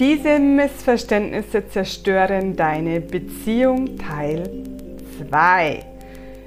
Diese 0.00 0.38
Missverständnisse 0.38 1.68
zerstören 1.68 2.56
deine 2.56 3.02
Beziehung 3.02 3.98
Teil 3.98 4.48
2. 5.28 5.84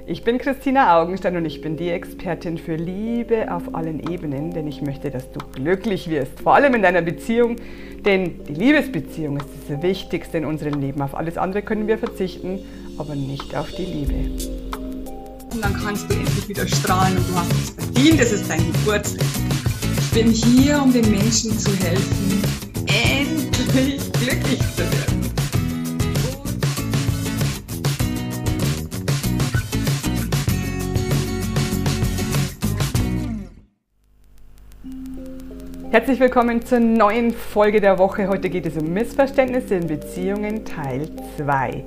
Ich 0.08 0.24
bin 0.24 0.38
Christina 0.38 1.00
Augenstein 1.00 1.36
und 1.36 1.44
ich 1.44 1.60
bin 1.60 1.76
die 1.76 1.90
Expertin 1.90 2.58
für 2.58 2.74
Liebe 2.74 3.54
auf 3.54 3.72
allen 3.72 4.10
Ebenen, 4.10 4.50
denn 4.50 4.66
ich 4.66 4.82
möchte, 4.82 5.08
dass 5.12 5.30
du 5.30 5.38
glücklich 5.52 6.10
wirst, 6.10 6.40
vor 6.40 6.56
allem 6.56 6.74
in 6.74 6.82
deiner 6.82 7.00
Beziehung, 7.00 7.54
denn 8.04 8.44
die 8.44 8.54
Liebesbeziehung 8.54 9.36
ist 9.36 9.46
das 9.68 9.80
Wichtigste 9.82 10.38
in 10.38 10.46
unserem 10.46 10.80
Leben. 10.80 11.00
Auf 11.00 11.14
alles 11.14 11.38
andere 11.38 11.62
können 11.62 11.86
wir 11.86 11.98
verzichten, 11.98 12.58
aber 12.98 13.14
nicht 13.14 13.54
auf 13.54 13.70
die 13.70 13.84
Liebe. 13.84 14.14
Und 15.52 15.62
dann 15.62 15.74
kannst 15.74 16.10
du 16.10 16.14
endlich 16.14 16.48
wieder 16.48 16.66
strahlen 16.66 17.16
und 17.18 17.28
du 17.28 17.36
hast 17.36 17.52
es 17.52 17.70
verdient, 17.70 18.20
es 18.20 18.32
ist 18.32 18.50
dein 18.50 18.72
Geburtstag. 18.72 19.24
Ich 20.00 20.10
bin 20.10 20.32
hier, 20.32 20.82
um 20.82 20.92
den 20.92 21.08
Menschen 21.08 21.56
zu 21.56 21.70
helfen, 21.76 22.63
endlich 23.74 24.12
glücklich 24.12 24.60
zu 24.60 24.82
werden. 24.82 25.20
Herzlich 35.90 36.20
willkommen 36.20 36.64
zur 36.64 36.80
neuen 36.80 37.32
Folge 37.32 37.80
der 37.80 37.98
Woche. 37.98 38.28
Heute 38.28 38.48
geht 38.48 38.66
es 38.66 38.76
um 38.76 38.92
Missverständnisse 38.92 39.76
in 39.76 39.86
Beziehungen 39.88 40.64
Teil 40.64 41.08
2. 41.36 41.82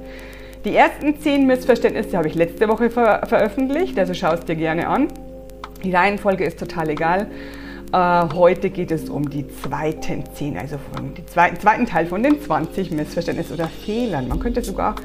Die 0.65 0.75
ersten 0.75 1.19
10 1.19 1.45
Missverständnisse 1.47 2.17
habe 2.17 2.27
ich 2.27 2.35
letzte 2.35 2.67
Woche 2.67 2.89
ver 2.89 3.25
veröffentlicht, 3.27 3.97
also 3.97 4.13
schau 4.13 4.33
es 4.33 4.41
dir 4.41 4.55
gerne 4.55 4.87
an. 4.87 5.07
Die 5.83 5.93
Reihenfolge 5.93 6.43
ist 6.43 6.59
total 6.59 6.89
egal. 6.89 7.27
Äh, 7.93 8.25
heute 8.33 8.69
geht 8.69 8.91
es 8.91 9.09
um 9.09 9.29
die 9.29 9.47
zweiten 9.47 10.23
10, 10.33 10.57
also 10.57 10.77
von 10.93 11.13
den 11.13 11.25
zweiten, 11.25 11.57
zweiten 11.57 11.85
Teil 11.85 12.05
von 12.05 12.21
den 12.21 12.41
20 12.41 12.91
Missverständnissen 12.91 13.55
oder 13.55 13.67
Fehlern. 13.67 14.27
Man 14.27 14.39
könnte 14.39 14.61
sogar 14.61 14.95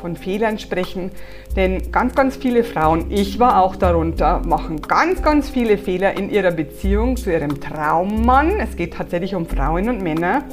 von 0.00 0.16
Fehlern 0.16 0.58
sprechen, 0.58 1.10
denn 1.54 1.92
ganz, 1.92 2.14
ganz 2.14 2.36
viele 2.36 2.64
Frauen, 2.64 3.10
ich 3.10 3.38
war 3.38 3.62
auch 3.62 3.76
darunter, 3.76 4.40
machen 4.46 4.80
ganz, 4.80 5.22
ganz 5.22 5.50
viele 5.50 5.76
Fehler 5.76 6.16
in 6.16 6.30
ihrer 6.30 6.50
Beziehung 6.50 7.18
zu 7.18 7.30
ihrem 7.30 7.60
Traummann. 7.60 8.58
Es 8.58 8.74
geht 8.74 8.94
tatsächlich 8.94 9.34
um 9.34 9.46
Frauen 9.46 9.90
und 9.90 10.02
Männer 10.02 10.44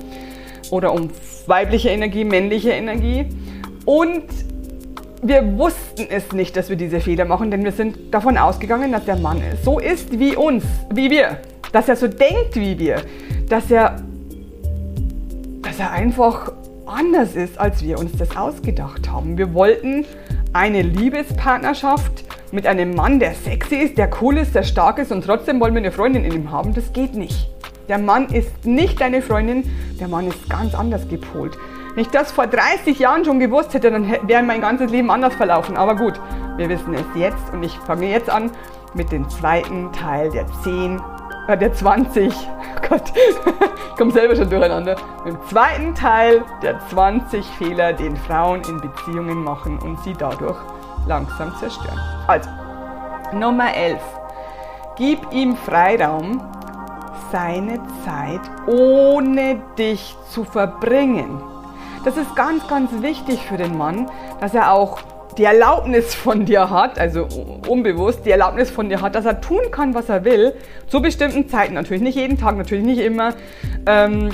oder 0.72 0.92
um 0.92 1.10
weibliche 1.46 1.88
Energie, 1.88 2.26
männliche 2.26 2.72
Energie. 2.72 3.28
Und 3.86 4.26
wir 5.22 5.58
wussten 5.58 6.08
es 6.10 6.34
nicht, 6.34 6.58
dass 6.58 6.68
wir 6.70 6.76
diese 6.76 7.00
Fehler 7.00 7.24
machen, 7.24 7.50
denn 7.50 7.64
wir 7.64 7.72
sind 7.72 8.14
davon 8.14 8.38
ausgegangen, 8.38 8.92
dass 8.92 9.06
der 9.06 9.16
Mann 9.16 9.42
so 9.64 9.80
ist 9.80 10.20
wie 10.20 10.36
uns, 10.36 10.66
wie 10.94 11.10
wir 11.10 11.38
dass 11.72 11.90
er 11.90 11.96
so 11.96 12.08
denkt 12.08 12.56
wie 12.56 12.78
wir, 12.80 13.02
dass 13.50 13.70
er, 13.72 14.02
dass 15.62 15.80
er 15.80 15.92
einfach 15.92 16.52
anders 16.86 17.36
ist, 17.36 17.60
als 17.60 17.84
wir 17.84 18.00
uns 18.00 18.12
das 18.18 18.36
ausgedacht 18.36 19.12
haben. 19.12 19.38
Wir 19.38 19.54
wollten 19.54 20.06
eine 20.54 20.82
Liebespartnerschaft 20.82 22.24
mit 22.52 22.66
einem 22.66 22.96
Mann, 22.96 23.20
der 23.20 23.34
sexy 23.34 23.76
ist, 23.76 23.98
der 23.98 24.10
cool 24.22 24.38
ist, 24.38 24.56
der 24.56 24.64
stark 24.64 24.98
ist 25.00 25.12
und 25.12 25.26
trotzdem 25.26 25.60
wollen 25.60 25.74
wir 25.74 25.82
eine 25.82 25.92
Freundin 25.92 26.24
in 26.24 26.34
ihm 26.34 26.52
haben. 26.52 26.74
Das 26.74 26.94
geht 26.94 27.16
nicht. 27.16 27.50
Der 27.90 27.98
Mann 27.98 28.28
ist 28.28 28.66
nicht 28.66 29.00
deine 29.00 29.22
Freundin, 29.22 29.64
der 30.00 30.08
Mann 30.08 30.28
ist 30.28 30.50
ganz 30.50 30.74
anders 30.74 31.08
gepolt. 31.08 31.58
Wenn 31.94 32.04
ich 32.04 32.10
das 32.10 32.32
vor 32.32 32.48
30 32.48 33.00
Jahren 33.00 33.26
schon 33.26 33.40
gewusst 33.40 33.74
hätte, 33.74 33.92
dann 33.92 34.08
wäre 34.28 34.44
mein 34.44 34.62
ganzes 34.62 34.92
Leben 34.92 35.10
anders 35.10 35.34
verlaufen. 35.36 35.78
Aber 35.78 35.96
gut, 35.96 36.20
wir 36.58 36.70
wissen 36.70 36.94
es 36.94 37.06
jetzt 37.16 37.52
und 37.54 37.64
ich 37.64 37.74
fange 37.80 38.10
jetzt 38.10 38.30
an 38.30 38.52
mit 38.94 39.12
dem 39.12 39.28
zweiten 39.30 39.92
Teil 39.94 40.30
der 40.32 40.46
10 40.64 41.02
äh, 41.48 41.58
der 41.58 41.74
20, 41.74 42.34
oh 42.34 42.88
Gott, 42.90 43.04
ich 43.90 43.96
komme 43.98 44.12
selber 44.12 44.36
schon 44.36 44.50
durcheinander, 44.50 44.96
im 45.26 45.38
zweiten 45.48 45.96
Teil 45.96 46.44
der 46.62 46.80
20 46.90 47.46
Fehler, 47.46 47.94
den 47.94 48.16
Frauen 48.16 48.62
in 48.68 48.82
Beziehungen 48.82 49.44
machen 49.44 49.80
und 49.80 50.02
sie 50.04 50.14
dadurch 50.14 50.58
langsam 51.08 51.56
zerstören. 51.58 52.00
Also, 52.28 52.50
Nummer 53.34 53.74
11. 53.74 54.00
Gib 54.96 55.32
ihm 55.32 55.56
Freiraum, 55.56 56.42
seine 57.32 57.80
Zeit 58.06 58.42
ohne 58.66 59.62
dich 59.78 60.16
zu 60.30 60.44
verbringen. 60.44 61.42
Das 62.04 62.18
ist 62.18 62.36
ganz, 62.36 62.68
ganz 62.68 62.90
wichtig 63.02 63.46
für 63.46 63.58
den 63.58 63.78
Mann, 63.78 64.10
dass 64.40 64.54
er 64.54 64.72
auch 64.72 65.00
die 65.38 65.44
Erlaubnis 65.44 66.16
von 66.16 66.46
dir 66.46 66.70
hat, 66.70 66.98
also 66.98 67.28
unbewusst 67.68 68.26
die 68.26 68.32
Erlaubnis 68.32 68.72
von 68.72 68.90
dir 68.90 69.02
hat, 69.02 69.16
dass 69.16 69.26
er 69.26 69.40
tun 69.42 69.72
kann, 69.72 69.94
was 69.94 70.10
er 70.10 70.26
will, 70.26 70.54
zu 70.88 71.02
bestimmten 71.02 71.48
Zeiten. 71.48 71.76
Natürlich 71.76 72.02
nicht 72.02 72.16
jeden 72.16 72.38
Tag, 72.38 72.58
natürlich 72.58 72.86
nicht 72.86 73.00
immer. 73.00 73.34
Ähm, 73.86 74.30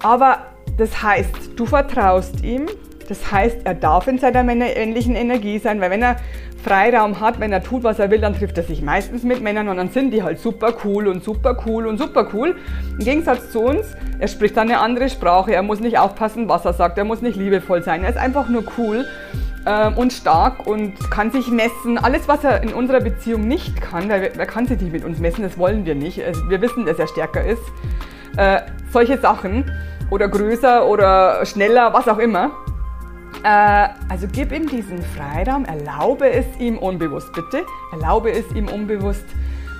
aber 0.00 0.38
das 0.76 1.02
heißt, 1.02 1.50
du 1.56 1.66
vertraust 1.66 2.42
ihm. 2.42 2.66
Das 3.08 3.30
heißt, 3.30 3.58
er 3.64 3.74
darf 3.74 4.06
in 4.06 4.18
seiner 4.18 4.42
männlichen 4.42 5.14
Energie 5.14 5.58
sein, 5.58 5.80
weil 5.80 5.90
wenn 5.90 6.02
er 6.02 6.16
Freiraum 6.64 7.20
hat, 7.20 7.38
wenn 7.38 7.52
er 7.52 7.62
tut, 7.62 7.84
was 7.84 7.98
er 7.98 8.10
will, 8.10 8.20
dann 8.20 8.34
trifft 8.34 8.56
er 8.56 8.64
sich 8.64 8.80
meistens 8.80 9.22
mit 9.22 9.42
Männern 9.42 9.68
und 9.68 9.76
dann 9.76 9.90
sind 9.90 10.12
die 10.12 10.22
halt 10.22 10.38
super 10.38 10.72
cool 10.84 11.08
und 11.08 11.22
super 11.22 11.58
cool 11.66 11.86
und 11.86 11.98
super 11.98 12.28
cool. 12.32 12.56
Im 12.98 13.04
Gegensatz 13.04 13.50
zu 13.50 13.60
uns, 13.60 13.86
er 14.18 14.28
spricht 14.28 14.56
dann 14.56 14.70
eine 14.70 14.80
andere 14.80 15.10
Sprache, 15.10 15.52
er 15.52 15.62
muss 15.62 15.80
nicht 15.80 15.98
aufpassen, 15.98 16.48
was 16.48 16.64
er 16.64 16.72
sagt, 16.72 16.96
er 16.96 17.04
muss 17.04 17.20
nicht 17.20 17.36
liebevoll 17.36 17.82
sein, 17.82 18.02
er 18.02 18.08
ist 18.08 18.16
einfach 18.16 18.48
nur 18.48 18.64
cool 18.78 19.04
und 19.96 20.12
stark 20.12 20.66
und 20.66 21.10
kann 21.10 21.30
sich 21.30 21.50
messen. 21.50 21.96
Alles, 21.96 22.28
was 22.28 22.44
er 22.44 22.62
in 22.62 22.74
unserer 22.74 23.00
Beziehung 23.00 23.48
nicht 23.48 23.80
kann, 23.80 24.10
weil 24.10 24.32
wer 24.34 24.46
kann 24.46 24.66
sich 24.66 24.80
nicht 24.80 24.92
mit 24.92 25.04
uns 25.04 25.18
messen, 25.20 25.42
das 25.42 25.56
wollen 25.56 25.86
wir 25.86 25.94
nicht. 25.94 26.18
Wir 26.48 26.60
wissen, 26.60 26.84
dass 26.84 26.98
er 26.98 27.06
stärker 27.06 27.42
ist. 27.42 27.62
Äh, 28.36 28.60
solche 28.90 29.18
Sachen 29.18 29.70
oder 30.10 30.28
größer 30.28 30.86
oder 30.86 31.46
schneller, 31.46 31.92
was 31.94 32.08
auch 32.08 32.18
immer. 32.18 32.50
Äh, 33.42 33.88
also 34.08 34.26
gib 34.30 34.52
ihm 34.52 34.68
diesen 34.68 35.02
Freiraum, 35.02 35.64
erlaube 35.64 36.30
es 36.30 36.46
ihm 36.58 36.78
unbewusst, 36.78 37.32
bitte. 37.32 37.64
Erlaube 37.92 38.30
es 38.32 38.50
ihm 38.52 38.68
unbewusst, 38.68 39.26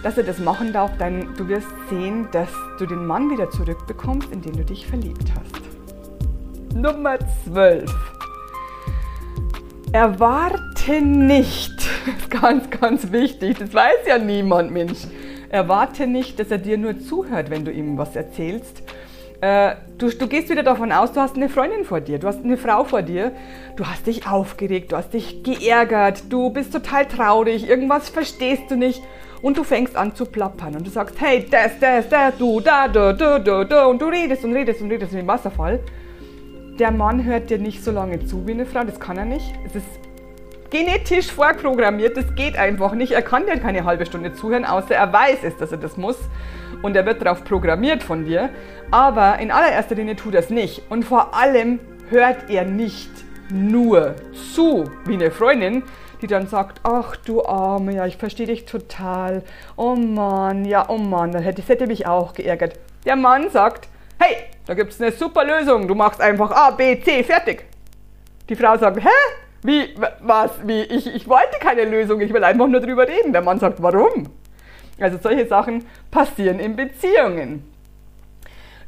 dass 0.03 0.19
er 0.19 0.25
das 0.25 0.39
machen 0.39 0.73
darf, 0.73 0.97
denn 0.99 1.29
du 1.37 1.49
wirst 1.49 1.69
sehen, 1.89 2.29
dass 2.33 2.51
du 2.79 2.87
den 2.87 3.07
Mann 3.07 3.31
wieder 3.31 3.51
zurückbekommst, 3.51 4.31
in 4.33 4.43
den 4.43 4.53
du 4.53 4.65
dich 4.65 4.87
verliebt 4.87 5.33
hast. 5.35 6.77
Nummer 6.77 7.17
12. 7.45 7.91
Erwarte 9.95 11.01
nicht, 11.03 11.77
das 12.05 12.17
ist 12.17 12.29
ganz, 12.29 12.69
ganz 12.69 13.13
wichtig, 13.13 13.59
das 13.61 13.73
weiß 13.73 14.09
ja 14.09 14.19
niemand, 14.19 14.73
Mensch. 14.73 14.99
Erwarte 15.51 16.09
nicht, 16.09 16.41
dass 16.41 16.51
er 16.51 16.59
dir 16.59 16.79
nur 16.79 16.99
zuhört, 16.99 17.49
wenn 17.49 17.65
du 17.65 17.71
ihm 17.71 17.97
was 17.97 18.17
erzählst. 18.17 18.83
Äh, 19.41 19.77
du, 19.97 20.09
du, 20.09 20.27
gehst 20.27 20.51
wieder 20.51 20.65
davon 20.65 20.91
aus, 20.91 21.13
du 21.13 21.21
hast 21.21 21.37
eine 21.37 21.49
Freundin 21.49 21.85
vor 21.85 22.01
dir, 22.01 22.19
du 22.19 22.27
hast 22.27 22.43
eine 22.43 22.57
Frau 22.57 22.83
vor 22.83 23.03
dir, 23.03 23.31
du 23.77 23.87
hast 23.87 24.09
dich 24.09 24.27
aufgeregt, 24.27 24.91
du 24.91 24.97
hast 24.97 25.15
dich 25.15 25.45
geärgert, 25.45 26.25
du 26.29 26.51
bist 26.51 26.73
total 26.73 27.07
traurig, 27.07 27.69
irgendwas 27.69 28.09
verstehst 28.09 28.65
du 28.71 28.75
nicht 28.75 29.01
und 29.43 29.59
du 29.59 29.63
fängst 29.63 29.95
an 29.95 30.17
zu 30.17 30.27
plappern 30.27 30.75
und 30.75 30.85
du 30.85 30.91
sagst, 30.91 31.21
hey, 31.21 31.47
das, 31.49 31.79
das, 31.79 32.09
das, 32.09 32.37
du, 32.37 32.59
da, 32.59 32.89
da, 32.89 33.13
da, 33.13 33.39
da, 33.39 33.63
da 33.63 33.87
und 33.87 34.03
du 34.03 34.07
redest 34.07 34.45
und 34.45 34.55
redest 34.55 34.81
und 34.83 34.91
redest 34.91 35.15
wie 35.15 35.21
im 35.21 35.29
Wasserfall 35.29 35.79
der 36.79 36.91
Mann 36.91 37.25
hört 37.25 37.51
dir 37.51 37.59
nicht 37.59 37.85
so 37.85 37.91
lange 37.91 38.25
zu 38.27 38.47
wie 38.47 38.53
eine 38.53 38.67
Frau, 38.67 38.85
das 38.85 38.99
kann 38.99 39.17
er 39.17 39.25
nicht. 39.25 39.55
Es 39.65 39.77
ist 39.77 39.87
genetisch 40.71 41.31
vorprogrammiert, 41.31 42.17
das 42.17 42.35
geht 42.35 42.57
einfach 42.57 42.95
nicht. 42.95 43.13
Er 43.13 43.23
kann 43.23 43.47
dir 43.47 43.59
keine 43.59 43.85
halbe 43.85 44.07
Stunde 44.07 44.33
zuhören, 44.33 44.65
außer 44.65 44.95
er 44.95 45.13
weiß 45.13 45.39
es, 45.45 45.57
dass 45.57 45.71
er 45.71 45.79
das 45.79 45.97
muss. 45.97 46.19
Und 46.83 46.97
er 46.97 47.07
wird 47.07 47.25
darauf 47.25 47.45
programmiert 47.45 48.03
von 48.03 48.25
dir. 48.25 48.51
Aber 48.91 49.39
in 49.39 49.51
allererster 49.51 49.95
Linie 49.95 50.17
tut 50.17 50.35
er 50.35 50.41
es 50.41 50.51
nicht. 50.51 50.83
Und 50.91 51.05
vor 51.05 51.35
allem 51.35 51.79
hört 52.11 52.51
er 52.51 52.65
nicht 52.65 53.11
nur 53.51 54.17
zu 54.55 54.85
wie 55.07 55.15
eine 55.15 55.31
Freundin, 55.31 55.85
die 56.23 56.27
dann 56.27 56.49
sagt, 56.49 56.81
ach 56.83 57.17
du 57.17 57.45
Arme, 57.45 57.95
ja, 57.95 58.07
ich 58.07 58.17
verstehe 58.17 58.47
dich 58.47 58.65
total. 58.65 59.43
Oh 59.77 59.95
Mann, 59.95 60.65
ja, 60.65 60.89
oh 60.89 60.99
Mann, 60.99 61.33
das 61.33 61.45
hätte 61.45 61.87
mich 61.87 62.07
auch 62.07 62.33
geärgert. 62.33 62.79
Der 63.05 63.17
Mann 63.17 63.51
sagt, 63.51 63.89
hey, 64.25 64.37
da 64.67 64.75
gibt 64.75 64.93
es 64.93 65.01
eine 65.01 65.13
super 65.13 65.45
Lösung, 65.45 65.87
du 65.87 65.95
machst 65.95 66.21
einfach 66.21 66.51
A, 66.51 66.71
B, 66.71 67.01
C, 67.01 67.23
fertig. 67.23 67.65
Die 68.49 68.57
Frau 68.57 68.77
sagt, 68.77 69.03
hä? 69.03 69.09
Wie, 69.63 69.95
was, 70.21 70.53
wie, 70.67 70.83
ich, 70.83 71.07
ich 71.07 71.27
wollte 71.29 71.59
keine 71.59 71.85
Lösung, 71.85 72.21
ich 72.21 72.33
will 72.33 72.45
einfach 72.45 72.67
nur 72.67 72.81
drüber 72.81 73.09
reden. 73.09 73.33
Der 73.33 73.41
Mann 73.41 73.59
sagt, 73.59 73.83
warum? 73.83 74.29
Also 75.01 75.19
solche 75.23 75.47
Sachen 75.47 75.87
passieren 76.11 76.61
in 76.61 76.77
Beziehungen. 76.77 77.65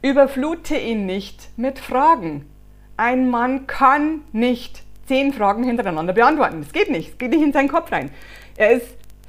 Überflute 0.03 0.77
ihn 0.77 1.07
nicht 1.07 1.49
mit 1.57 1.79
Fragen. 1.79 2.45
Ein 2.99 3.31
Mann 3.31 3.67
kann 3.67 4.23
nicht 4.33 4.83
zehn 5.07 5.33
Fragen 5.33 5.65
hintereinander 5.65 6.13
beantworten. 6.13 6.61
Das 6.61 6.73
geht 6.73 6.91
nicht. 6.91 7.13
Es 7.13 7.19
geht 7.19 7.31
nicht 7.31 7.43
in 7.43 7.53
seinen 7.53 7.69
Kopf 7.69 7.91
rein. 7.91 8.11
Er 8.57 8.73
ist 8.73 8.87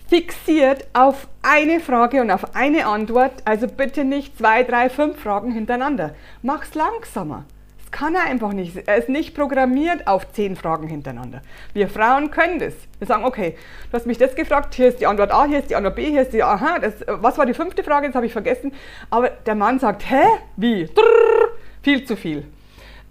fixiert 0.07 0.87
auf 0.93 1.27
eine 1.41 1.79
Frage 1.79 2.21
und 2.21 2.31
auf 2.31 2.55
eine 2.55 2.85
Antwort. 2.85 3.33
Also 3.45 3.67
bitte 3.67 4.03
nicht 4.03 4.37
zwei, 4.37 4.63
drei, 4.63 4.89
fünf 4.89 5.19
Fragen 5.19 5.51
hintereinander. 5.51 6.15
Mach's 6.41 6.73
langsamer. 6.75 7.45
Das 7.77 7.91
kann 7.91 8.15
er 8.15 8.23
einfach 8.23 8.51
nicht. 8.51 8.87
Er 8.87 8.97
ist 8.97 9.07
nicht 9.07 9.33
programmiert 9.33 10.07
auf 10.07 10.31
zehn 10.33 10.55
Fragen 10.55 10.87
hintereinander. 10.87 11.41
Wir 11.73 11.87
Frauen 11.87 12.31
können 12.31 12.59
das. 12.59 12.73
Wir 12.99 13.07
sagen, 13.07 13.23
okay, 13.23 13.55
du 13.89 13.97
hast 13.97 14.05
mich 14.05 14.17
das 14.17 14.35
gefragt, 14.35 14.73
hier 14.73 14.89
ist 14.89 14.99
die 14.99 15.07
Antwort 15.07 15.31
A, 15.31 15.45
hier 15.45 15.59
ist 15.59 15.69
die 15.69 15.75
Antwort 15.75 15.95
B, 15.95 16.09
hier 16.09 16.23
ist 16.23 16.33
die, 16.33 16.43
aha, 16.43 16.79
das, 16.79 16.95
was 17.07 17.37
war 17.37 17.45
die 17.45 17.53
fünfte 17.53 17.83
Frage, 17.83 18.07
das 18.07 18.15
habe 18.15 18.25
ich 18.25 18.33
vergessen. 18.33 18.73
Aber 19.09 19.29
der 19.29 19.55
Mann 19.55 19.79
sagt, 19.79 20.09
hä, 20.09 20.23
wie? 20.57 20.85
Drrr, 20.85 21.51
Viel 21.81 22.03
zu 22.03 22.17
viel. 22.17 22.45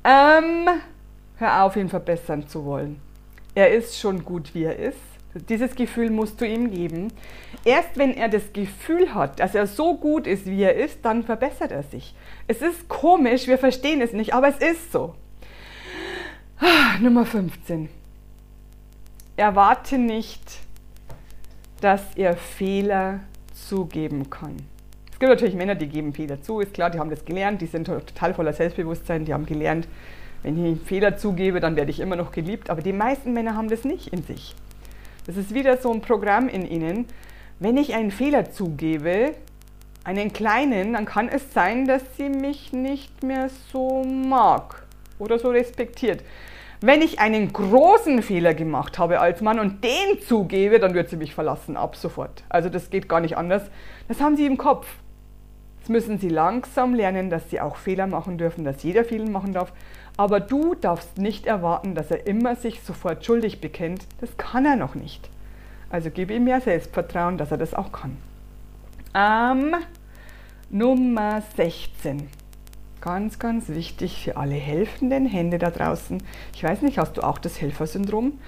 Ähm, 0.04 0.68
hör 1.38 1.62
auf, 1.62 1.76
ihn 1.76 1.88
verbessern 1.88 2.46
zu 2.46 2.64
wollen. 2.66 3.00
Er 3.54 3.70
ist 3.72 3.98
schon 3.98 4.22
gut, 4.22 4.54
wie 4.54 4.64
er 4.64 4.78
ist. 4.78 5.15
Dieses 5.48 5.74
Gefühl 5.74 6.10
musst 6.10 6.40
du 6.40 6.46
ihm 6.46 6.70
geben. 6.70 7.12
Erst 7.64 7.96
wenn 7.96 8.14
er 8.14 8.28
das 8.28 8.52
Gefühl 8.52 9.14
hat, 9.14 9.40
dass 9.40 9.54
er 9.54 9.66
so 9.66 9.96
gut 9.96 10.26
ist, 10.26 10.46
wie 10.46 10.62
er 10.62 10.74
ist, 10.74 11.04
dann 11.04 11.22
verbessert 11.22 11.72
er 11.72 11.82
sich. 11.82 12.14
Es 12.46 12.62
ist 12.62 12.88
komisch, 12.88 13.46
wir 13.46 13.58
verstehen 13.58 14.00
es 14.00 14.12
nicht, 14.12 14.34
aber 14.34 14.48
es 14.48 14.58
ist 14.58 14.92
so. 14.92 15.14
Ah, 16.58 16.98
Nummer 17.00 17.26
15. 17.26 17.88
Erwarte 19.36 19.98
nicht, 19.98 20.60
dass 21.80 22.02
er 22.16 22.36
Fehler 22.36 23.20
zugeben 23.52 24.30
kann. 24.30 24.56
Es 25.12 25.18
gibt 25.18 25.30
natürlich 25.30 25.54
Männer, 25.54 25.74
die 25.74 25.88
geben 25.88 26.12
Fehler 26.12 26.42
zu, 26.42 26.60
ist 26.60 26.74
klar, 26.74 26.90
die 26.90 26.98
haben 26.98 27.10
das 27.10 27.24
gelernt, 27.24 27.60
die 27.60 27.66
sind 27.66 27.86
total 27.86 28.34
voller 28.34 28.52
Selbstbewusstsein, 28.52 29.24
die 29.24 29.34
haben 29.34 29.46
gelernt, 29.46 29.88
wenn 30.42 30.58
ich 30.58 30.64
einen 30.64 30.80
Fehler 30.80 31.16
zugebe, 31.16 31.60
dann 31.60 31.76
werde 31.76 31.90
ich 31.90 32.00
immer 32.00 32.16
noch 32.16 32.32
geliebt, 32.32 32.70
aber 32.70 32.82
die 32.82 32.92
meisten 32.92 33.32
Männer 33.32 33.54
haben 33.54 33.68
das 33.68 33.84
nicht 33.84 34.08
in 34.08 34.22
sich. 34.22 34.54
Das 35.26 35.36
ist 35.36 35.52
wieder 35.52 35.76
so 35.78 35.92
ein 35.92 36.00
Programm 36.00 36.48
in 36.48 36.66
ihnen. 36.66 37.06
Wenn 37.58 37.76
ich 37.76 37.94
einen 37.94 38.10
Fehler 38.10 38.50
zugebe, 38.50 39.34
einen 40.04 40.32
kleinen, 40.32 40.92
dann 40.92 41.04
kann 41.04 41.28
es 41.28 41.52
sein, 41.52 41.86
dass 41.86 42.02
sie 42.16 42.28
mich 42.28 42.72
nicht 42.72 43.24
mehr 43.24 43.50
so 43.72 44.04
mag 44.04 44.86
oder 45.18 45.38
so 45.38 45.50
respektiert. 45.50 46.22
Wenn 46.80 47.02
ich 47.02 47.18
einen 47.18 47.52
großen 47.52 48.22
Fehler 48.22 48.54
gemacht 48.54 48.98
habe 48.98 49.18
als 49.18 49.40
Mann 49.40 49.58
und 49.58 49.82
den 49.82 50.20
zugebe, 50.20 50.78
dann 50.78 50.94
wird 50.94 51.08
sie 51.08 51.16
mich 51.16 51.34
verlassen, 51.34 51.76
ab 51.76 51.96
sofort. 51.96 52.44
Also 52.48 52.68
das 52.68 52.90
geht 52.90 53.08
gar 53.08 53.20
nicht 53.20 53.36
anders. 53.36 53.62
Das 54.06 54.20
haben 54.20 54.36
sie 54.36 54.46
im 54.46 54.58
Kopf. 54.58 54.86
Jetzt 55.78 55.88
müssen 55.88 56.18
sie 56.18 56.28
langsam 56.28 56.94
lernen, 56.94 57.30
dass 57.30 57.48
sie 57.48 57.60
auch 57.60 57.76
Fehler 57.76 58.06
machen 58.06 58.38
dürfen, 58.38 58.64
dass 58.64 58.82
jeder 58.82 59.04
Fehler 59.04 59.28
machen 59.30 59.52
darf. 59.52 59.72
Aber 60.16 60.40
du 60.40 60.74
darfst 60.74 61.18
nicht 61.18 61.46
erwarten, 61.46 61.94
dass 61.94 62.10
er 62.10 62.26
immer 62.26 62.56
sich 62.56 62.82
sofort 62.82 63.24
schuldig 63.24 63.60
bekennt. 63.60 64.06
Das 64.20 64.36
kann 64.36 64.64
er 64.64 64.76
noch 64.76 64.94
nicht. 64.94 65.28
Also 65.90 66.10
gib 66.10 66.30
ihm 66.30 66.44
mehr 66.44 66.60
Selbstvertrauen, 66.60 67.38
dass 67.38 67.50
er 67.50 67.58
das 67.58 67.74
auch 67.74 67.92
kann. 67.92 68.16
Ähm, 69.14 69.74
Nummer 70.70 71.42
16 71.56 72.28
ganz, 73.06 73.38
ganz 73.38 73.68
wichtig 73.68 74.24
für 74.24 74.36
alle 74.36 74.54
helfenden 74.54 75.26
Hände 75.26 75.58
da 75.58 75.70
draußen. 75.70 76.20
Ich 76.54 76.64
weiß 76.64 76.82
nicht, 76.82 76.98
hast 76.98 77.16
du 77.16 77.22
auch 77.22 77.38
das 77.38 77.60
Helfersyndrom? 77.60 78.40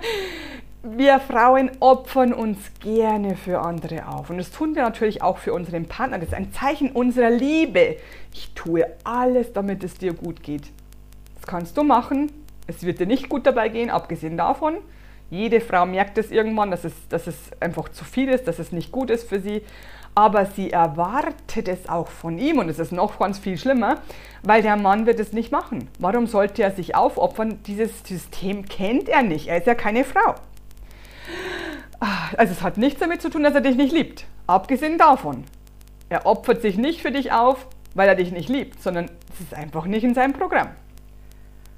wir 0.82 1.18
Frauen 1.18 1.70
opfern 1.80 2.34
uns 2.34 2.58
gerne 2.80 3.36
für 3.36 3.60
andere 3.60 4.06
auf. 4.06 4.28
Und 4.28 4.36
das 4.36 4.50
tun 4.50 4.74
wir 4.74 4.82
natürlich 4.82 5.22
auch 5.22 5.38
für 5.38 5.54
unseren 5.54 5.86
Partner. 5.86 6.18
Das 6.18 6.28
ist 6.28 6.34
ein 6.34 6.52
Zeichen 6.52 6.90
unserer 6.90 7.30
Liebe. 7.30 7.96
Ich 8.34 8.53
tue 8.64 8.86
alles, 9.04 9.52
damit 9.52 9.84
es 9.84 9.94
dir 9.94 10.12
gut 10.12 10.42
geht. 10.42 10.70
Das 11.36 11.46
kannst 11.46 11.76
du 11.76 11.82
machen. 11.82 12.32
Es 12.66 12.82
wird 12.84 13.00
dir 13.00 13.06
nicht 13.06 13.28
gut 13.28 13.46
dabei 13.46 13.68
gehen, 13.68 13.90
abgesehen 13.90 14.36
davon. 14.36 14.78
Jede 15.30 15.60
Frau 15.60 15.84
merkt 15.86 16.18
es 16.18 16.30
irgendwann, 16.30 16.70
dass 16.70 16.84
es, 16.84 16.92
dass 17.08 17.26
es 17.26 17.36
einfach 17.60 17.88
zu 17.88 18.04
viel 18.04 18.28
ist, 18.28 18.46
dass 18.46 18.58
es 18.58 18.72
nicht 18.72 18.92
gut 18.92 19.10
ist 19.10 19.28
für 19.28 19.40
sie 19.40 19.62
aber 20.14 20.46
sie 20.46 20.70
erwartet 20.70 21.68
es 21.68 21.88
auch 21.88 22.08
von 22.08 22.38
ihm 22.38 22.58
und 22.58 22.68
es 22.68 22.78
ist 22.78 22.92
noch 22.92 23.18
ganz 23.18 23.38
viel 23.38 23.58
schlimmer, 23.58 23.98
weil 24.42 24.62
der 24.62 24.76
Mann 24.76 25.06
wird 25.06 25.18
es 25.18 25.32
nicht 25.32 25.50
machen. 25.50 25.88
Warum 25.98 26.26
sollte 26.26 26.62
er 26.62 26.70
sich 26.70 26.94
aufopfern? 26.94 27.60
Dieses 27.66 28.04
System 28.04 28.64
kennt 28.64 29.08
er 29.08 29.22
nicht. 29.22 29.48
Er 29.48 29.58
ist 29.58 29.66
ja 29.66 29.74
keine 29.74 30.04
Frau. 30.04 30.36
Also 32.36 32.52
es 32.52 32.62
hat 32.62 32.76
nichts 32.76 33.00
damit 33.00 33.22
zu 33.22 33.30
tun, 33.30 33.42
dass 33.42 33.54
er 33.54 33.60
dich 33.60 33.76
nicht 33.76 33.92
liebt. 33.92 34.26
Abgesehen 34.46 34.98
davon. 34.98 35.44
Er 36.10 36.26
opfert 36.26 36.62
sich 36.62 36.76
nicht 36.76 37.02
für 37.02 37.10
dich 37.10 37.32
auf, 37.32 37.66
weil 37.94 38.08
er 38.08 38.14
dich 38.14 38.32
nicht 38.32 38.48
liebt, 38.48 38.82
sondern 38.82 39.10
es 39.32 39.40
ist 39.40 39.54
einfach 39.54 39.86
nicht 39.86 40.04
in 40.04 40.14
seinem 40.14 40.32
Programm. 40.32 40.68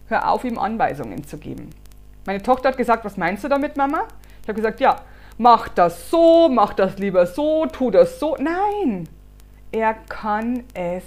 Hör 0.08 0.30
auf, 0.30 0.44
ihm 0.44 0.58
Anweisungen 0.58 1.24
zu 1.24 1.38
geben. 1.38 1.70
Meine 2.26 2.42
Tochter 2.42 2.70
hat 2.70 2.76
gesagt, 2.76 3.04
was 3.04 3.16
meinst 3.16 3.44
du 3.44 3.48
damit, 3.48 3.76
Mama? 3.76 4.04
Ich 4.42 4.48
habe 4.48 4.56
gesagt, 4.56 4.80
ja, 4.80 4.96
mach 5.38 5.68
das 5.68 6.10
so, 6.10 6.48
mach 6.48 6.74
das 6.74 6.98
lieber 6.98 7.26
so, 7.26 7.66
tu 7.66 7.90
das 7.90 8.18
so. 8.18 8.36
Nein, 8.38 9.08
er 9.72 9.94
kann 10.08 10.64
es 10.74 11.04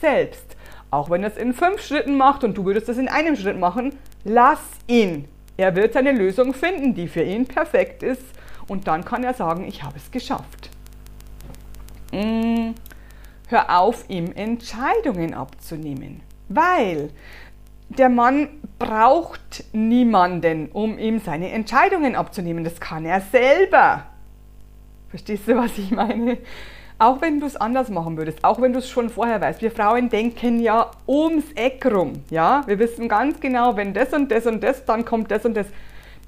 selbst. 0.00 0.56
Auch 0.90 1.08
wenn 1.08 1.22
er 1.22 1.30
es 1.30 1.36
in 1.36 1.54
fünf 1.54 1.80
Schritten 1.80 2.16
macht 2.16 2.44
und 2.44 2.56
du 2.56 2.64
würdest 2.64 2.88
es 2.88 2.98
in 2.98 3.08
einem 3.08 3.36
Schritt 3.36 3.58
machen, 3.58 3.94
lass 4.24 4.60
ihn. 4.86 5.26
Er 5.56 5.74
wird 5.76 5.92
seine 5.92 6.12
Lösung 6.12 6.54
finden, 6.54 6.94
die 6.94 7.08
für 7.08 7.22
ihn 7.22 7.46
perfekt 7.46 8.02
ist. 8.02 8.22
Und 8.68 8.86
dann 8.86 9.04
kann 9.04 9.24
er 9.24 9.34
sagen, 9.34 9.64
ich 9.66 9.82
habe 9.82 9.96
es 9.96 10.10
geschafft. 10.10 10.70
Mm, 12.12 12.72
hör 13.52 13.78
auf, 13.78 14.04
ihm 14.08 14.32
Entscheidungen 14.34 15.34
abzunehmen. 15.34 16.20
Weil 16.48 17.10
der 17.88 18.08
Mann 18.08 18.48
braucht 18.78 19.64
niemanden, 19.72 20.68
um 20.72 20.98
ihm 20.98 21.20
seine 21.20 21.50
Entscheidungen 21.50 22.16
abzunehmen. 22.16 22.64
Das 22.64 22.80
kann 22.80 23.04
er 23.04 23.20
selber. 23.20 24.06
Verstehst 25.10 25.46
du, 25.46 25.56
was 25.56 25.76
ich 25.78 25.90
meine? 25.90 26.38
Auch 26.98 27.20
wenn 27.20 27.40
du 27.40 27.46
es 27.46 27.56
anders 27.56 27.90
machen 27.90 28.16
würdest, 28.16 28.44
auch 28.44 28.60
wenn 28.60 28.72
du 28.72 28.78
es 28.78 28.88
schon 28.88 29.10
vorher 29.10 29.40
weißt. 29.40 29.60
Wir 29.60 29.70
Frauen 29.70 30.08
denken 30.08 30.60
ja 30.60 30.90
ums 31.06 31.44
Eck 31.54 31.84
rum. 31.86 32.22
Ja? 32.30 32.62
Wir 32.66 32.78
wissen 32.78 33.08
ganz 33.08 33.40
genau, 33.40 33.76
wenn 33.76 33.92
das 33.92 34.12
und 34.12 34.30
das 34.30 34.46
und 34.46 34.62
das, 34.62 34.84
dann 34.84 35.04
kommt 35.04 35.30
das 35.30 35.44
und 35.44 35.54
das. 35.54 35.66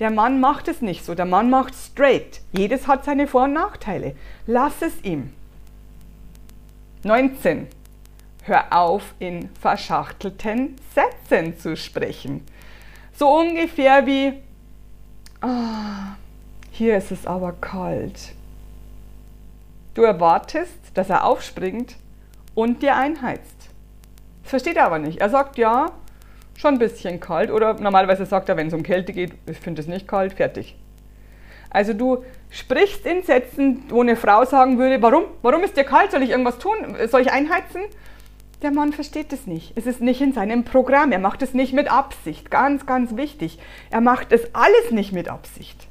Der 0.01 0.11
Mann 0.11 0.41
macht 0.41 0.67
es 0.67 0.83
nicht 0.83 1.05
so. 1.05 1.15
Der 1.15 1.27
Mann 1.27 1.49
macht 1.49 1.75
straight. 1.75 2.41
Jedes 2.53 2.89
hat 2.89 3.05
seine 3.05 3.29
Vor- 3.29 3.45
und 3.45 3.53
Nachteile. 3.53 4.17
Lass 4.47 4.83
es 4.83 5.03
ihm. 5.05 5.31
19. 7.05 7.69
Hör 8.43 8.65
auf, 8.71 9.15
in 9.19 9.49
verschachtelten 9.61 10.77
Sätzen 10.95 11.59
zu 11.59 11.77
sprechen. 11.77 12.45
So 13.15 13.29
ungefähr 13.29 14.07
wie, 14.07 14.35
ah, 15.41 16.17
hier 16.71 16.97
ist 16.97 17.11
es 17.11 17.27
aber 17.27 17.53
kalt. 17.53 18.33
Du 19.95 20.03
erwartest, 20.03 20.79
dass 20.95 21.11
er 21.11 21.25
aufspringt 21.25 21.97
und 22.55 22.83
dir 22.83 22.97
einheizt. 22.97 23.71
Das 24.43 24.51
versteht 24.51 24.77
er 24.77 24.87
aber 24.87 24.99
nicht. 24.99 25.21
Er 25.21 25.31
sagt 25.31 25.57
ja, 25.57 25.93
schon 26.57 26.75
ein 26.75 26.79
bisschen 26.79 27.21
kalt 27.21 27.51
oder 27.51 27.75
normalerweise 27.75 28.27
sagt 28.27 28.49
er, 28.49 28.57
wenn 28.57 28.69
es 28.69 28.75
um 28.75 28.83
Kälte 28.83 29.13
geht, 29.13 29.33
ich 29.47 29.59
finde 29.59 29.81
es 29.81 29.89
nicht 29.89 30.09
kalt, 30.09 30.33
fertig. 30.33 30.77
Also 31.75 31.93
du 31.93 32.25
sprichst 32.51 33.05
in 33.05 33.25
Sätzen, 33.25 33.83
wo 33.89 34.01
eine 34.01 34.15
Frau 34.15 34.45
sagen 34.45 34.79
würde, 34.79 35.03
warum? 35.03 35.25
Warum 35.43 35.65
ist 35.65 35.77
dir 35.77 35.83
kalt? 35.83 36.13
Soll 36.13 36.23
ich 36.23 36.31
irgendwas 36.31 36.59
tun? 36.59 36.77
Soll 37.09 37.23
ich 37.23 37.33
einheizen? 37.33 37.83
Der 38.63 38.71
Mann 38.71 38.93
versteht 38.93 39.33
es 39.33 39.49
nicht. 39.49 39.73
Es 39.75 39.85
ist 39.85 40.01
nicht 40.01 40.21
in 40.21 40.33
seinem 40.33 40.63
Programm. 40.63 41.11
Er 41.11 41.19
macht 41.19 41.43
es 41.43 41.53
nicht 41.53 41.73
mit 41.73 41.91
Absicht. 41.91 42.49
Ganz, 42.49 42.87
ganz 42.87 43.17
wichtig. 43.17 43.59
Er 43.91 44.01
macht 44.01 44.31
es 44.31 44.55
alles 44.55 44.93
nicht 44.93 45.13
mit 45.13 45.29
Absicht. 45.29 45.89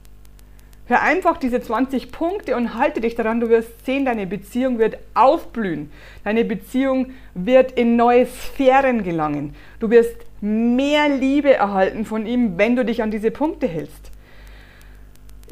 Hör 0.86 1.02
einfach 1.02 1.36
diese 1.36 1.60
20 1.60 2.14
Punkte 2.14 2.56
und 2.56 2.76
halte 2.76 3.02
dich 3.02 3.16
daran. 3.16 3.42
Du 3.42 3.50
wirst 3.50 3.86
sehen, 3.86 4.06
deine 4.06 4.26
Beziehung 4.26 4.80
wird 4.80 4.98
aufblühen. 5.14 5.92
Deine 6.24 6.46
Beziehung 6.46 7.12
wird 7.34 7.74
in 7.74 7.98
neue 7.98 8.26
Sphären 8.26 9.04
gelangen. 9.04 9.54
Du 9.82 9.90
wirst 9.90 10.16
mehr 10.40 11.10
Liebe 11.10 11.54
erhalten 11.54 12.06
von 12.06 12.26
ihm, 12.26 12.58
wenn 12.58 12.78
du 12.78 12.86
dich 12.86 13.04
an 13.04 13.12
diese 13.12 13.32
Punkte 13.32 13.68
hältst. 13.68 14.13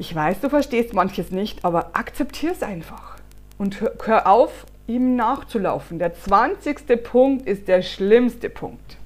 Ich 0.01 0.15
weiß, 0.15 0.39
du 0.39 0.50
verstehst 0.50 0.96
manches 0.96 1.29
nicht, 1.29 1.63
aber 1.63 1.91
akzeptier 1.93 2.53
es 2.53 2.63
einfach. 2.63 3.17
Und 3.60 3.81
hör, 3.81 4.25
auf, 4.25 4.65
ihm 4.88 5.15
nachzulaufen. 5.15 6.00
Der 6.00 6.15
20. 6.15 7.03
Punkt 7.03 7.48
ist 7.48 7.67
der 7.67 7.84
schlimmste 7.84 8.50
Punkt. 8.50 8.98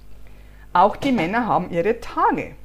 Auch 0.72 0.96
die 0.96 1.12
Männer 1.12 1.48
haben 1.48 1.70
ihre 1.70 2.00
Tage. 2.00 2.56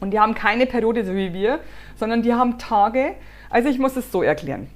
Und 0.00 0.10
die 0.10 0.18
haben 0.18 0.34
keine 0.34 0.66
Periode 0.66 1.04
so 1.04 1.14
wie 1.14 1.32
wir, 1.32 1.60
sondern 1.94 2.22
die 2.22 2.34
haben 2.34 2.58
Tage. 2.58 3.14
Also 3.50 3.68
ich 3.68 3.78
muss 3.78 3.94
es 3.94 4.10
so 4.10 4.24
erklären. 4.24 4.68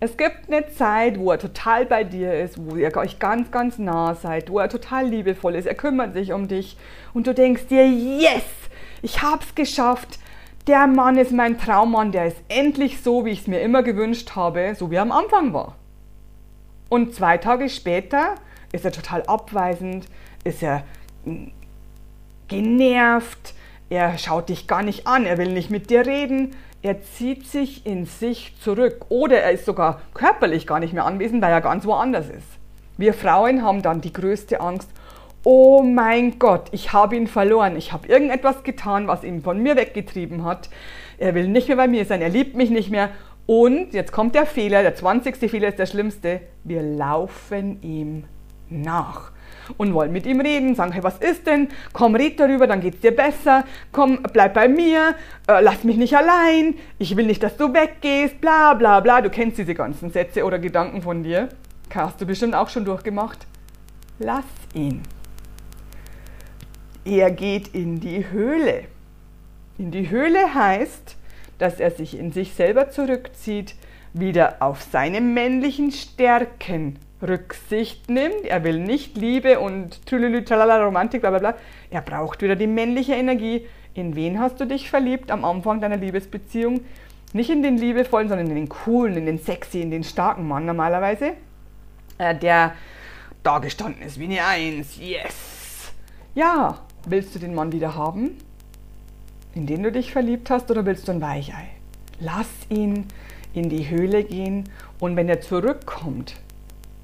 Es 0.00 0.16
gibt 0.16 0.48
eine 0.50 0.66
Zeit, 0.72 1.16
wo 1.16 1.30
er 1.30 1.38
total 1.38 1.86
bei 1.86 2.02
dir 2.02 2.42
ist, 2.42 2.58
wo 2.58 2.74
ihr 2.74 2.96
euch 2.96 3.20
ganz, 3.20 3.52
ganz 3.52 3.78
nah 3.78 4.16
seid, 4.16 4.50
wo 4.50 4.58
er 4.58 4.68
total 4.68 5.06
liebevoll 5.06 5.54
ist, 5.54 5.66
er 5.66 5.76
kümmert 5.76 6.12
sich 6.12 6.32
um 6.32 6.48
dich 6.48 6.76
und 7.14 7.28
du 7.28 7.34
denkst 7.34 7.68
dir, 7.68 7.86
yes, 7.86 8.42
ich 9.00 9.22
hab's 9.22 9.54
geschafft. 9.54 10.18
Der 10.68 10.86
Mann 10.86 11.16
ist 11.16 11.32
mein 11.32 11.56
Traummann, 11.56 12.12
der 12.12 12.26
ist 12.26 12.36
endlich 12.48 13.00
so, 13.00 13.24
wie 13.24 13.30
ich 13.30 13.40
es 13.40 13.46
mir 13.46 13.62
immer 13.62 13.82
gewünscht 13.82 14.36
habe, 14.36 14.74
so 14.78 14.90
wie 14.90 14.96
er 14.96 15.02
am 15.02 15.12
Anfang 15.12 15.54
war. 15.54 15.76
Und 16.90 17.14
zwei 17.14 17.38
Tage 17.38 17.70
später 17.70 18.34
ist 18.70 18.84
er 18.84 18.92
total 18.92 19.22
abweisend, 19.22 20.04
ist 20.44 20.62
er 20.62 20.84
hm, 21.24 21.52
genervt, 22.48 23.54
er 23.88 24.18
schaut 24.18 24.50
dich 24.50 24.66
gar 24.66 24.82
nicht 24.82 25.06
an, 25.06 25.24
er 25.24 25.38
will 25.38 25.54
nicht 25.54 25.70
mit 25.70 25.88
dir 25.88 26.04
reden, 26.04 26.54
er 26.82 27.02
zieht 27.02 27.46
sich 27.46 27.86
in 27.86 28.04
sich 28.04 28.54
zurück 28.60 29.06
oder 29.08 29.40
er 29.40 29.52
ist 29.52 29.64
sogar 29.64 30.02
körperlich 30.12 30.66
gar 30.66 30.80
nicht 30.80 30.92
mehr 30.92 31.06
anwesend, 31.06 31.40
weil 31.40 31.50
er 31.50 31.62
ganz 31.62 31.86
woanders 31.86 32.28
ist. 32.28 32.58
Wir 32.98 33.14
Frauen 33.14 33.62
haben 33.62 33.80
dann 33.80 34.02
die 34.02 34.12
größte 34.12 34.60
Angst, 34.60 34.90
oh 35.44 35.82
mein 35.82 36.38
Gott, 36.38 36.68
ich 36.72 36.92
habe 36.92 37.16
ihn 37.16 37.26
verloren, 37.26 37.76
ich 37.76 37.92
habe 37.92 38.08
irgendetwas 38.08 38.62
getan, 38.62 39.06
was 39.08 39.24
ihn 39.24 39.42
von 39.42 39.62
mir 39.62 39.76
weggetrieben 39.76 40.44
hat, 40.44 40.68
er 41.18 41.34
will 41.34 41.48
nicht 41.48 41.68
mehr 41.68 41.76
bei 41.76 41.88
mir 41.88 42.04
sein, 42.04 42.22
er 42.22 42.28
liebt 42.28 42.56
mich 42.56 42.70
nicht 42.70 42.90
mehr 42.90 43.10
und 43.48 43.94
jetzt 43.94 44.12
kommt 44.12 44.34
der 44.34 44.44
Fehler, 44.44 44.82
der 44.82 44.94
20. 44.94 45.50
Fehler 45.50 45.68
ist 45.68 45.78
der 45.78 45.86
schlimmste. 45.86 46.42
Wir 46.64 46.82
laufen 46.82 47.82
ihm 47.82 48.24
nach 48.68 49.32
und 49.78 49.94
wollen 49.94 50.12
mit 50.12 50.26
ihm 50.26 50.42
reden, 50.42 50.74
sagen, 50.74 50.92
hey, 50.92 51.02
was 51.02 51.16
ist 51.16 51.46
denn? 51.46 51.68
Komm, 51.94 52.14
red 52.14 52.38
darüber, 52.38 52.66
dann 52.66 52.82
geht's 52.82 53.00
dir 53.00 53.16
besser. 53.16 53.64
Komm, 53.90 54.18
bleib 54.34 54.52
bei 54.52 54.68
mir, 54.68 55.14
äh, 55.46 55.62
lass 55.62 55.82
mich 55.82 55.96
nicht 55.96 56.14
allein, 56.14 56.74
ich 56.98 57.16
will 57.16 57.24
nicht, 57.24 57.42
dass 57.42 57.56
du 57.56 57.72
weggehst, 57.72 58.38
bla 58.38 58.74
bla 58.74 59.00
bla. 59.00 59.22
Du 59.22 59.30
kennst 59.30 59.56
diese 59.56 59.74
ganzen 59.74 60.10
Sätze 60.10 60.44
oder 60.44 60.58
Gedanken 60.58 61.00
von 61.00 61.22
dir. 61.22 61.48
Hast 61.94 62.20
du 62.20 62.26
bestimmt 62.26 62.54
auch 62.54 62.68
schon 62.68 62.84
durchgemacht. 62.84 63.46
Lass 64.18 64.44
ihn. 64.74 65.00
Er 67.08 67.30
geht 67.30 67.68
in 67.68 68.00
die 68.00 68.30
Höhle. 68.30 68.84
In 69.78 69.90
die 69.90 70.10
Höhle 70.10 70.52
heißt, 70.52 71.16
dass 71.56 71.80
er 71.80 71.90
sich 71.90 72.18
in 72.18 72.32
sich 72.32 72.52
selber 72.52 72.90
zurückzieht, 72.90 73.76
wieder 74.12 74.56
auf 74.60 74.82
seine 74.82 75.22
männlichen 75.22 75.90
Stärken 75.90 76.98
Rücksicht 77.22 78.10
nimmt. 78.10 78.44
Er 78.44 78.62
will 78.62 78.78
nicht 78.78 79.16
Liebe 79.16 79.58
und 79.58 80.04
Tülülü, 80.04 80.44
Talala, 80.44 80.84
Romantik, 80.84 81.22
bla 81.22 81.30
bla 81.30 81.38
bla. 81.38 81.54
Er 81.88 82.02
braucht 82.02 82.42
wieder 82.42 82.56
die 82.56 82.66
männliche 82.66 83.14
Energie. 83.14 83.66
In 83.94 84.14
wen 84.14 84.38
hast 84.38 84.60
du 84.60 84.66
dich 84.66 84.90
verliebt 84.90 85.30
am 85.30 85.46
Anfang 85.46 85.80
deiner 85.80 85.96
Liebesbeziehung? 85.96 86.82
Nicht 87.32 87.48
in 87.48 87.62
den 87.62 87.78
liebevollen, 87.78 88.28
sondern 88.28 88.48
in 88.48 88.54
den 88.54 88.68
coolen, 88.68 89.16
in 89.16 89.24
den 89.24 89.38
sexy, 89.38 89.80
in 89.80 89.90
den 89.90 90.04
starken 90.04 90.46
Mann 90.46 90.66
normalerweise. 90.66 91.32
Äh, 92.18 92.34
der 92.34 92.74
da 93.42 93.60
gestanden 93.60 94.02
ist 94.02 94.20
wie 94.20 94.24
eine 94.24 94.44
Eins. 94.44 94.98
Yes! 94.98 95.92
Ja, 96.34 96.80
willst 97.06 97.34
du 97.34 97.38
den 97.38 97.54
Mann 97.54 97.72
wieder 97.72 97.94
haben? 97.94 98.36
In 99.54 99.66
den 99.66 99.82
du 99.82 99.92
dich 99.92 100.12
verliebt 100.12 100.50
hast 100.50 100.70
oder 100.70 100.86
willst 100.86 101.08
du 101.08 101.12
ein 101.12 101.20
Weichei? 101.20 101.68
Lass 102.20 102.48
ihn 102.68 103.06
in 103.54 103.68
die 103.68 103.88
Höhle 103.88 104.24
gehen 104.24 104.64
und 105.00 105.16
wenn 105.16 105.28
er 105.28 105.40
zurückkommt, 105.40 106.34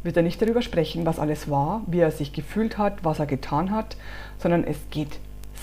wird 0.02 0.16
er 0.16 0.22
nicht 0.22 0.40
darüber 0.40 0.62
sprechen, 0.62 1.06
was 1.06 1.18
alles 1.18 1.48
war, 1.48 1.82
wie 1.86 2.00
er 2.00 2.10
sich 2.10 2.32
gefühlt 2.32 2.78
hat, 2.78 3.04
was 3.04 3.18
er 3.18 3.26
getan 3.26 3.70
hat, 3.70 3.96
sondern 4.38 4.64
es 4.64 4.76
geht 4.90 5.18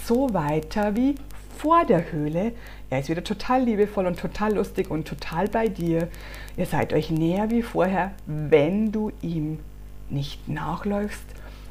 so 0.05 0.33
weiter 0.33 0.95
wie 0.95 1.15
vor 1.57 1.85
der 1.85 2.11
Höhle. 2.11 2.53
Er 2.89 2.99
ist 2.99 3.09
wieder 3.09 3.23
total 3.23 3.63
liebevoll 3.63 4.07
und 4.07 4.19
total 4.19 4.55
lustig 4.55 4.89
und 4.89 5.07
total 5.07 5.47
bei 5.47 5.67
dir. 5.67 6.07
Ihr 6.57 6.65
seid 6.65 6.91
euch 6.91 7.11
näher 7.11 7.51
wie 7.51 7.61
vorher, 7.61 8.13
wenn 8.25 8.91
du 8.91 9.11
ihm 9.21 9.59
nicht 10.09 10.49
nachläufst, 10.49 11.25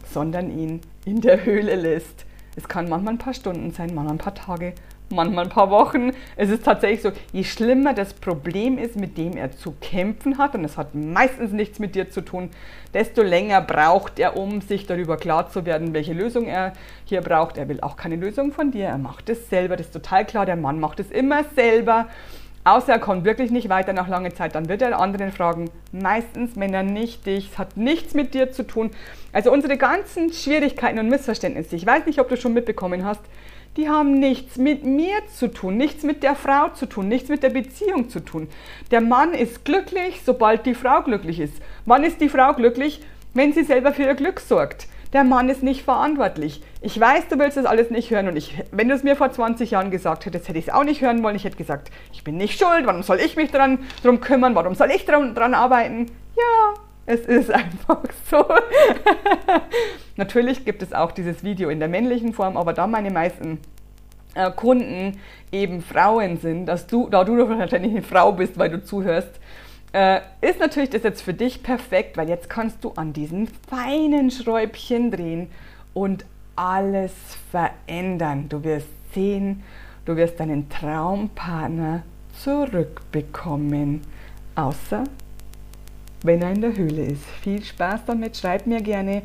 sondern 0.05 0.57
ihn 0.57 0.81
in 1.05 1.21
der 1.21 1.45
Höhle 1.45 1.75
lässt. 1.75 2.25
Es 2.57 2.69
kann 2.69 2.89
manchmal 2.89 3.15
ein 3.15 3.19
paar 3.19 3.35
Stunden 3.35 3.71
sein, 3.71 3.95
manchmal 3.95 4.15
ein 4.15 4.19
paar 4.19 4.35
Tage, 4.35 4.75
manchmal 5.11 5.45
ein 5.45 5.51
paar 5.51 5.71
Wochen. 5.71 6.13
Es 6.37 6.51
ist 6.51 6.65
tatsächlich 6.65 7.03
so, 7.03 7.13
je 7.33 7.45
schlimmer 7.45 7.95
das 7.95 8.15
Problem 8.15 8.79
ist, 8.79 8.97
mit 8.97 9.19
dem 9.19 9.37
er 9.37 9.53
zu 9.53 9.75
kämpfen 9.81 10.39
hat, 10.39 10.55
und 10.55 10.65
es 10.65 10.77
hat 10.77 10.95
meistens 10.95 11.53
nichts 11.53 11.79
mit 11.79 11.95
dir 11.95 12.11
zu 12.11 12.21
tun, 12.21 12.51
desto 12.93 13.23
länger 13.23 13.61
braucht 13.61 14.19
er, 14.19 14.37
um 14.37 14.61
sich 14.61 14.87
darüber 14.87 15.17
klar 15.17 15.49
zu 15.49 15.65
werden, 15.65 15.95
welche 15.95 16.13
Lösung 16.13 16.47
er 16.47 16.73
hier 17.05 17.21
braucht. 17.21 17.57
Er 17.57 17.69
will 17.69 17.81
auch 17.81 17.97
keine 17.97 18.17
Lösung 18.17 18.53
von 18.53 18.71
dir, 18.71 18.87
er 18.87 18.99
macht 18.99 19.29
es 19.29 19.49
selber, 19.49 19.77
das 19.77 19.87
ist 19.87 19.93
total 19.93 20.25
klar, 20.25 20.47
der 20.47 20.57
Mann 20.57 20.81
macht 20.81 21.01
es 21.01 21.11
immer 21.11 21.45
selber. 21.55 22.09
Außer 22.63 22.93
er 22.93 22.99
kommt 22.99 23.25
wirklich 23.25 23.51
nicht 23.51 23.71
weiter 23.71 23.95
nach 23.95 24.09
langer 24.09 24.35
Zeit, 24.35 24.55
dann 24.55 24.69
wird 24.69 24.83
er 24.83 25.01
anderen 25.01 25.33
fragen. 25.33 25.71
Meistens 25.93 26.57
Männer 26.57 26.83
nicht 26.83 27.25
dich, 27.25 27.53
es 27.53 27.59
hat 27.59 27.79
nichts 27.79 28.13
mit 28.13 28.35
dir 28.35 28.53
zu 28.53 28.67
tun. 28.67 28.91
Also 29.33 29.51
unsere 29.51 29.79
ganzen 29.79 30.31
Schwierigkeiten 30.33 30.99
und 30.99 31.09
Missverständnisse, 31.09 31.75
ich 31.77 31.87
weiß 31.87 32.05
nicht, 32.05 32.21
ob 32.21 32.29
du 32.29 32.37
schon 32.37 32.53
mitbekommen 32.53 33.05
hast, 33.05 33.23
die 33.79 33.89
haben 33.89 34.19
nichts 34.19 34.59
mit 34.59 34.85
mir 34.85 35.15
zu 35.35 35.49
tun, 35.49 35.79
nichts 35.79 36.03
mit 36.03 36.23
der 36.23 36.35
Frau 36.35 36.69
zu 36.71 36.85
tun, 36.85 37.09
nichts 37.09 37.31
mit 37.31 37.43
der 37.43 37.51
Beziehung 37.51 38.11
zu 38.11 38.21
tun. 38.21 38.49
Der 38.91 39.01
Mann 39.01 39.33
ist 39.33 39.65
glücklich, 39.65 40.21
sobald 40.25 40.67
die 40.67 40.75
Frau 40.75 41.03
glücklich 41.03 41.41
ist. 41.41 41.55
Wann 41.87 42.05
ist 42.05 42.21
die 42.21 42.29
Frau 42.29 42.53
glücklich? 42.53 43.01
Wenn 43.33 43.53
sie 43.55 43.63
selber 43.63 43.93
für 43.95 44.03
ihr 44.03 44.15
Glück 44.15 44.41
sorgt. 44.41 44.87
Der 45.13 45.25
Mann 45.25 45.49
ist 45.49 45.63
nicht 45.63 45.83
verantwortlich. 45.83 46.63
Ich 46.81 46.99
weiß, 46.99 47.29
du 47.29 47.39
willst 47.39 47.57
das 47.57 47.67
alles 47.67 47.91
nicht 47.91 48.11
hören 48.11 48.29
und 48.29 48.37
ich, 48.37 48.63
wenn 48.71 48.89
du 48.89 48.95
es 48.95 49.03
mir 49.03 49.17
vor 49.17 49.31
20 49.31 49.73
Jahren 49.73 49.91
gesagt 49.91 50.25
hättest, 50.25 50.49
hätte 50.49 50.59
ich 50.59 50.69
es 50.69 50.73
auch 50.73 50.85
nicht 50.85 51.01
hören 51.01 51.23
wollen. 51.25 51.35
Ich 51.35 51.45
hätte 51.45 51.57
gesagt, 51.57 51.91
ich 52.13 52.23
bin 52.23 52.37
nicht 52.37 52.59
schuld, 52.59 52.87
warum 52.87 53.03
soll 53.03 53.19
ich 53.19 53.35
mich 53.37 53.51
daran 53.51 53.81
drum 54.05 54.21
kümmern, 54.21 54.55
warum 54.55 54.77
soll 54.77 54.91
ich 54.91 55.05
daran, 55.05 55.35
daran 55.35 55.55
arbeiten? 55.55 56.07
Ja, 56.37 56.75
es 57.07 57.23
ist 57.23 57.51
einfach 57.51 58.03
so. 58.31 58.45
Natürlich 60.17 60.65
gibt 60.65 60.81
es 60.83 60.93
auch 60.93 61.11
dieses 61.11 61.43
Video 61.43 61.71
in 61.71 61.81
der 61.81 61.89
männlichen 61.89 62.33
Form, 62.33 62.57
aber 62.57 62.73
da 62.73 62.87
meine 62.87 63.11
meisten 63.11 63.59
äh, 64.35 64.51
Kunden 64.53 65.19
eben 65.51 65.83
Frauen 65.83 66.39
sind, 66.39 66.67
dass 66.67 66.87
du, 66.87 67.09
da 67.09 67.25
du 67.25 67.37
wahrscheinlich 67.49 67.91
eine 67.91 68.03
Frau 68.03 68.31
bist, 68.31 68.59
weil 68.59 68.71
du 68.71 68.85
zuhörst, 68.85 69.41
äh, 69.93 70.21
ist 70.41 70.61
natürlich 70.61 70.91
das 70.91 71.03
jetzt 71.03 71.23
für 71.23 71.35
dich 71.35 71.63
perfekt, 71.63 72.17
weil 72.17 72.29
jetzt 72.29 72.49
kannst 72.49 72.85
du 72.85 72.93
an 72.93 73.13
diesen 73.13 73.49
feinen 73.69 74.31
Schräubchen 74.31 75.11
drehen 75.11 75.51
und 75.95 76.25
alles 76.57 77.13
verändern. 77.51 78.49
Du 78.49 78.63
wirst 78.65 78.89
sehen, 79.15 79.63
du 80.05 80.17
wirst 80.17 80.39
deinen 80.41 80.69
Traumpartner 80.69 82.03
zurückbekommen. 82.43 84.03
Außer 84.55 85.05
wenn 86.23 86.43
er 86.43 86.53
in 86.53 86.61
der 86.61 86.77
Höhle 86.77 87.05
ist. 87.05 87.25
Viel 87.43 87.63
Spaß 87.63 88.05
damit, 88.07 88.37
schreib 88.37 88.67
mir 88.67 88.83
gerne, 88.83 89.23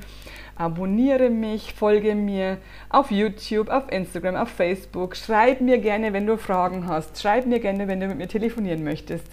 abonniere 0.56 1.30
mich, 1.30 1.74
folge 1.74 2.16
mir 2.16 2.58
auf 2.90 3.12
YouTube, 3.12 3.70
auf 3.70 3.92
Instagram, 3.92 4.36
auf 4.36 4.50
Facebook. 4.50 5.16
Schreib 5.16 5.62
mir 5.62 5.80
gerne, 5.80 6.14
wenn 6.14 6.26
du 6.26 6.38
Fragen 6.38 6.88
hast. 6.88 7.22
Schreib 7.22 7.46
mir 7.46 7.60
gerne, 7.60 7.88
wenn 7.88 8.00
du 8.00 8.08
mit 8.08 8.18
mir 8.18 8.28
telefonieren 8.28 8.84
möchtest, 8.84 9.28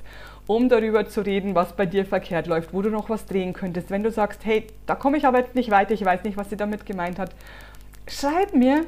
um 0.46 0.68
darüber 0.68 1.06
zu 1.06 1.20
reden, 1.20 1.54
was 1.54 1.74
bei 1.74 1.86
dir 1.86 2.04
verkehrt 2.04 2.46
läuft, 2.46 2.72
wo 2.72 2.82
du 2.82 2.90
noch 2.90 3.10
was 3.10 3.26
drehen 3.26 3.52
könntest. 3.52 3.90
Wenn 3.90 4.02
du 4.02 4.10
sagst, 4.10 4.44
hey, 4.44 4.66
da 4.86 4.94
komme 4.94 5.16
ich 5.16 5.26
aber 5.26 5.38
jetzt 5.38 5.54
nicht 5.54 5.70
weiter, 5.70 5.92
ich 5.92 6.04
weiß 6.04 6.24
nicht, 6.24 6.36
was 6.36 6.50
sie 6.50 6.56
damit 6.56 6.86
gemeint 6.86 7.18
hat, 7.18 7.34
schreib 8.08 8.54
mir 8.54 8.84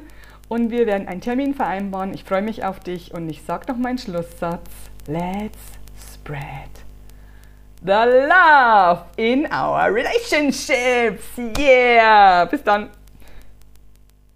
und 0.47 0.71
wir 0.71 0.85
werden 0.85 1.07
einen 1.07 1.21
Termin 1.21 1.53
vereinbaren. 1.53 2.13
Ich 2.13 2.23
freue 2.23 2.41
mich 2.41 2.63
auf 2.63 2.79
dich 2.79 3.13
und 3.13 3.29
ich 3.29 3.43
sage 3.43 3.71
noch 3.71 3.77
meinen 3.77 3.97
Schlusssatz. 3.97 4.69
Let's 5.07 5.59
spread 6.13 6.85
the 7.85 8.27
love 8.27 9.05
in 9.17 9.45
our 9.51 9.91
relationships. 9.93 11.37
Yeah. 11.57 12.45
Bis 12.45 12.63
dann. 12.63 12.89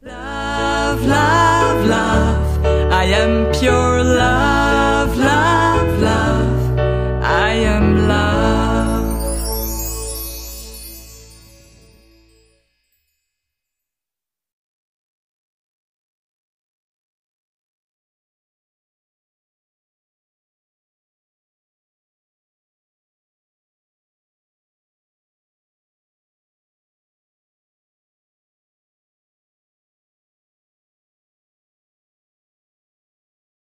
Love, 0.01 1.05
love, 1.07 1.87
love. 1.87 2.91
I 2.91 3.05
am 3.05 3.51
pure 3.51 4.03
love. 4.03 4.58